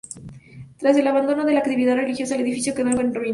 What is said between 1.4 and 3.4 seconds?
de la actividad religiosa el edificio quedó en ruinas.